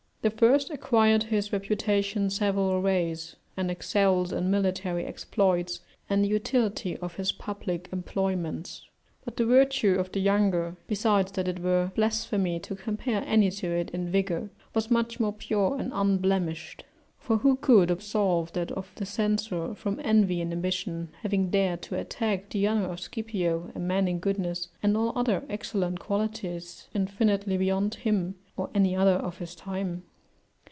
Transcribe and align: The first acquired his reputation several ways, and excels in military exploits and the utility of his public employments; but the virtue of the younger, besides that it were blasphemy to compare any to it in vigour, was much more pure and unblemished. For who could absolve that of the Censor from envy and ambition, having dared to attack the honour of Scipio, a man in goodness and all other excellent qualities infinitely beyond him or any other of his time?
The 0.23 0.29
first 0.29 0.69
acquired 0.69 1.23
his 1.23 1.51
reputation 1.51 2.29
several 2.29 2.79
ways, 2.79 3.37
and 3.57 3.71
excels 3.71 4.31
in 4.31 4.51
military 4.51 5.03
exploits 5.03 5.79
and 6.07 6.23
the 6.23 6.27
utility 6.27 6.95
of 6.97 7.15
his 7.15 7.31
public 7.31 7.89
employments; 7.91 8.87
but 9.25 9.35
the 9.35 9.47
virtue 9.47 9.95
of 9.95 10.11
the 10.11 10.19
younger, 10.19 10.75
besides 10.85 11.31
that 11.31 11.47
it 11.47 11.57
were 11.57 11.91
blasphemy 11.95 12.59
to 12.59 12.75
compare 12.75 13.23
any 13.25 13.49
to 13.49 13.71
it 13.71 13.89
in 13.89 14.11
vigour, 14.11 14.51
was 14.75 14.91
much 14.91 15.19
more 15.19 15.33
pure 15.33 15.75
and 15.79 15.91
unblemished. 15.91 16.85
For 17.17 17.37
who 17.37 17.55
could 17.55 17.89
absolve 17.89 18.53
that 18.53 18.71
of 18.73 18.91
the 18.97 19.07
Censor 19.07 19.73
from 19.73 19.99
envy 20.03 20.39
and 20.39 20.53
ambition, 20.53 21.09
having 21.23 21.49
dared 21.49 21.81
to 21.81 21.97
attack 21.97 22.49
the 22.51 22.67
honour 22.67 22.89
of 22.91 22.99
Scipio, 22.99 23.71
a 23.73 23.79
man 23.79 24.07
in 24.07 24.19
goodness 24.19 24.67
and 24.83 24.95
all 24.95 25.13
other 25.17 25.41
excellent 25.49 25.99
qualities 25.99 26.89
infinitely 26.93 27.57
beyond 27.57 27.95
him 27.95 28.35
or 28.55 28.69
any 28.75 28.95
other 28.95 29.13
of 29.15 29.39
his 29.39 29.55
time? 29.55 30.03